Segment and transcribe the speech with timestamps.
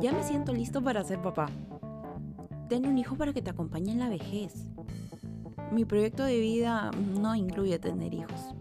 [0.00, 1.50] Ya me siento listo para ser papá.
[2.70, 4.66] Ten un hijo para que te acompañe en la vejez.
[5.72, 6.90] Mi proyecto de vida
[7.20, 8.54] no incluye tener hijos.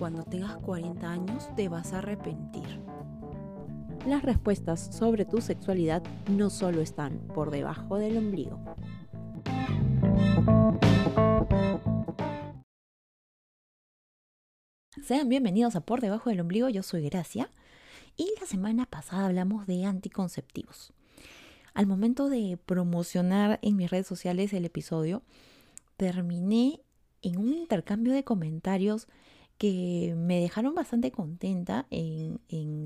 [0.00, 2.80] Cuando tengas 40 años te vas a arrepentir.
[4.04, 8.58] Las respuestas sobre tu sexualidad no solo están por debajo del ombligo.
[15.04, 17.48] Sean bienvenidos a Por debajo del ombligo, yo soy Gracia
[18.16, 20.92] y la semana pasada hablamos de anticonceptivos.
[21.74, 25.22] Al momento de promocionar en mis redes sociales el episodio,
[25.96, 26.80] terminé
[27.22, 29.08] en un intercambio de comentarios
[29.58, 32.40] que me dejaron bastante contenta en,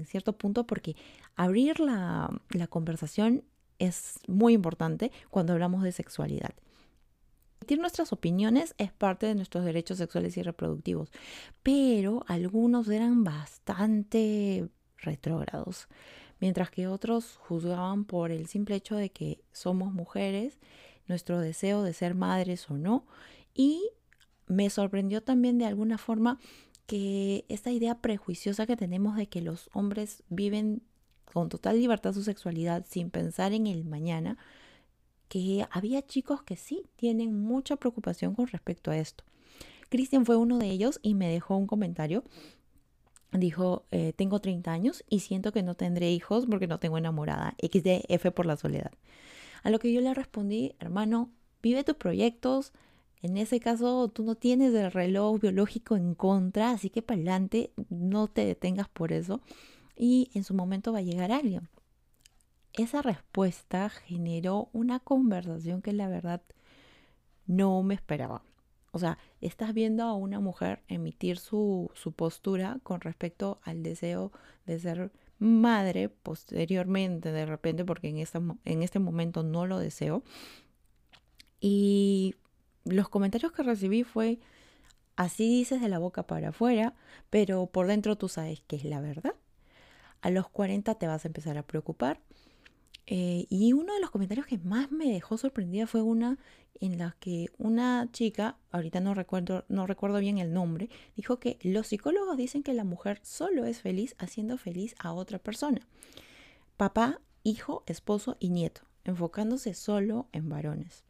[0.06, 0.96] cierto punto porque
[1.36, 3.44] abrir la, la conversación
[3.78, 6.54] es muy importante cuando hablamos de sexualidad.
[7.60, 11.12] Emitir nuestras opiniones es parte de nuestros derechos sexuales y reproductivos,
[11.62, 14.68] pero algunos eran bastante
[15.02, 15.88] retrógrados,
[16.40, 20.58] mientras que otros juzgaban por el simple hecho de que somos mujeres,
[21.06, 23.06] nuestro deseo de ser madres o no,
[23.54, 23.90] y
[24.46, 26.38] me sorprendió también de alguna forma
[26.86, 30.82] que esta idea prejuiciosa que tenemos de que los hombres viven
[31.32, 34.38] con total libertad su sexualidad sin pensar en el mañana,
[35.28, 39.22] que había chicos que sí tienen mucha preocupación con respecto a esto.
[39.88, 42.24] Cristian fue uno de ellos y me dejó un comentario
[43.32, 47.54] dijo, eh, tengo 30 años y siento que no tendré hijos porque no tengo enamorada.
[47.62, 48.92] XDF por la soledad.
[49.62, 51.30] A lo que yo le respondí, hermano,
[51.62, 52.72] vive tus proyectos.
[53.22, 57.72] En ese caso, tú no tienes el reloj biológico en contra, así que para adelante,
[57.88, 59.40] no te detengas por eso.
[59.96, 61.68] Y en su momento va a llegar alguien.
[62.72, 66.40] Esa respuesta generó una conversación que la verdad
[67.46, 68.42] no me esperaba.
[68.92, 74.32] O sea, estás viendo a una mujer emitir su, su postura con respecto al deseo
[74.66, 80.22] de ser madre posteriormente, de repente, porque en, esta, en este momento no lo deseo.
[81.60, 82.34] Y
[82.84, 84.38] los comentarios que recibí fue,
[85.16, 86.94] así dices de la boca para afuera,
[87.30, 89.34] pero por dentro tú sabes que es la verdad.
[90.20, 92.20] A los 40 te vas a empezar a preocupar
[93.12, 96.38] eh, y uno de los comentarios que más me dejó sorprendida fue una
[96.80, 101.58] en la que una chica, ahorita no recuerdo, no recuerdo bien el nombre, dijo que
[101.62, 105.80] los psicólogos dicen que la mujer solo es feliz haciendo feliz a otra persona.
[106.76, 111.02] Papá, hijo, esposo y nieto, enfocándose solo en varones.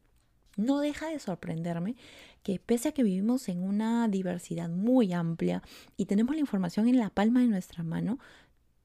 [0.56, 1.97] No deja de sorprenderme
[2.43, 5.62] que pese a que vivimos en una diversidad muy amplia
[5.99, 8.19] y tenemos la información en la palma de nuestra mano,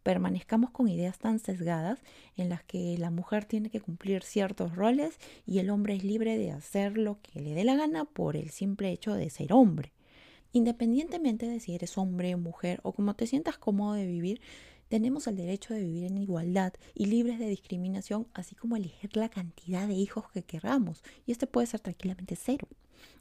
[0.06, 1.98] permanezcamos con ideas tan sesgadas
[2.38, 5.18] en las que la mujer tiene que cumplir ciertos roles
[5.48, 8.52] y el hombre es libre de hacer lo que le dé la gana por el
[8.52, 9.94] simple hecho de ser hombre.
[10.52, 14.42] Independientemente de si eres hombre, mujer o como te sientas cómodo de vivir,
[14.90, 19.30] tenemos el derecho de vivir en igualdad y libres de discriminación, así como elegir la
[19.30, 21.04] cantidad de hijos que queramos.
[21.26, 22.68] Y este puede ser tranquilamente cero.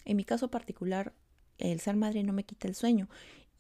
[0.05, 1.15] En mi caso particular,
[1.57, 3.09] el ser madre no me quita el sueño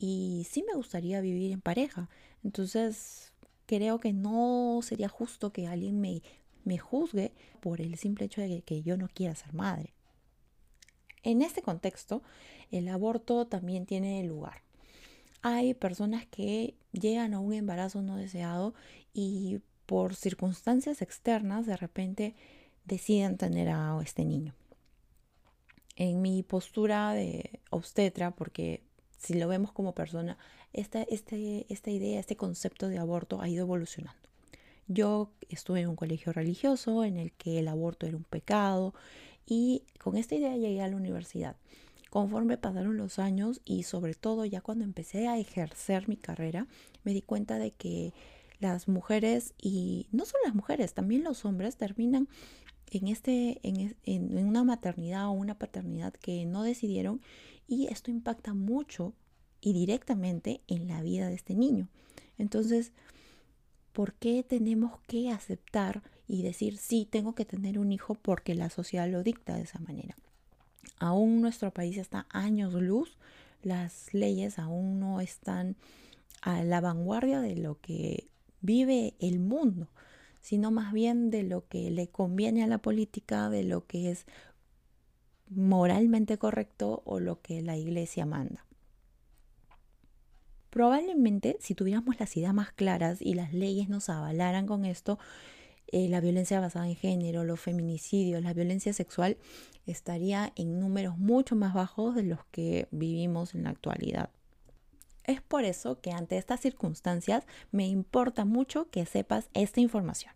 [0.07, 2.11] y sí me gustaría vivir en pareja.
[2.43, 3.33] Entonces,
[3.65, 6.21] creo que no sería justo que alguien me,
[6.65, 9.95] me juzgue por el simple hecho de que yo no quiera ser madre.
[11.23, 12.23] En este contexto,
[12.71, 14.61] el aborto también tiene lugar.
[15.41, 18.75] Hay personas que llegan a un embarazo no deseado
[19.15, 22.35] y por circunstancias externas de repente
[22.85, 24.55] deciden tener a este niño.
[25.97, 28.83] En mi postura de obstetra, porque
[29.25, 30.37] si lo vemos como persona,
[30.73, 34.29] esta, este, esta idea, este concepto de aborto ha ido evolucionando.
[34.87, 38.93] Yo estuve en un colegio religioso en el que el aborto era un pecado
[39.47, 41.57] y con esta idea llegué a la universidad.
[42.11, 46.67] Conforme pasaron los años y sobre todo ya cuando empecé a ejercer mi carrera,
[47.03, 48.13] me di cuenta de que
[48.61, 52.29] las mujeres y no solo las mujeres, también los hombres terminan
[52.91, 57.21] en, este, en, en una maternidad o una paternidad que no decidieron
[57.67, 59.15] y esto impacta mucho
[59.61, 61.89] y directamente en la vida de este niño.
[62.39, 62.93] Entonces,
[63.93, 68.71] ¿por qué tenemos que aceptar y decir, sí, tengo que tener un hijo porque la
[68.71, 70.17] sociedad lo dicta de esa manera?
[70.99, 73.17] Aún nuestro país está años luz,
[73.63, 75.77] las leyes aún no están
[76.43, 78.29] a la vanguardia de lo que
[78.61, 79.89] vive el mundo,
[80.41, 84.27] sino más bien de lo que le conviene a la política, de lo que es
[85.57, 88.65] moralmente correcto o lo que la iglesia manda.
[90.71, 95.19] Probablemente si tuviéramos las ideas más claras y las leyes nos avalaran con esto,
[95.89, 99.37] eh, la violencia basada en género, los feminicidios, la violencia sexual
[99.87, 104.31] estaría en números mucho más bajos de los que vivimos en la actualidad.
[105.25, 110.33] Es por eso que ante estas circunstancias me importa mucho que sepas esta información.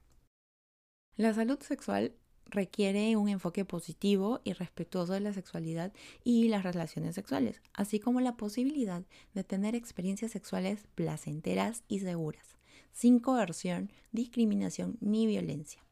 [1.17, 2.13] La salud sexual
[2.49, 5.93] requiere un enfoque positivo y respetuoso de la sexualidad
[6.25, 9.03] y las relaciones sexuales, así como la posibilidad
[9.35, 12.57] de tener experiencias sexuales placenteras y seguras,
[12.93, 15.85] sin coerción, discriminación ni violencia.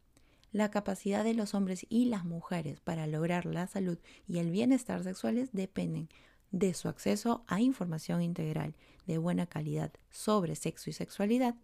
[0.53, 5.03] La capacidad de los hombres y las mujeres para lograr la salud y el bienestar
[5.03, 6.09] sexuales dependen
[6.51, 8.75] de su acceso a información integral
[9.07, 11.57] de buena calidad sobre sexo y sexualidad.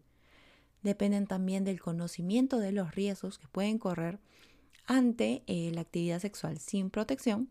[0.83, 4.19] Dependen también del conocimiento de los riesgos que pueden correr
[4.87, 7.49] ante eh, la actividad sexual sin protección,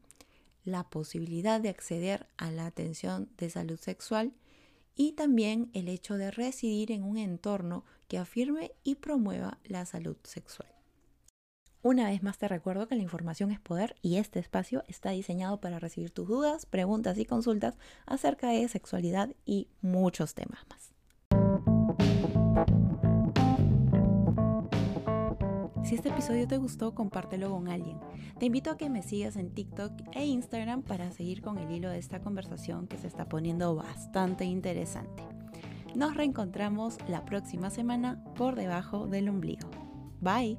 [0.63, 4.33] la posibilidad de acceder a la atención de salud sexual
[4.95, 10.17] y también el hecho de residir en un entorno que afirme y promueva la salud
[10.23, 10.69] sexual.
[11.83, 15.59] Una vez más te recuerdo que la información es poder y este espacio está diseñado
[15.59, 17.75] para recibir tus dudas, preguntas y consultas
[18.05, 20.91] acerca de sexualidad y muchos temas más.
[25.91, 27.99] Si este episodio te gustó, compártelo con alguien.
[28.39, 31.89] Te invito a que me sigas en TikTok e Instagram para seguir con el hilo
[31.89, 35.21] de esta conversación que se está poniendo bastante interesante.
[35.93, 39.69] Nos reencontramos la próxima semana por debajo del ombligo.
[40.21, 40.57] Bye.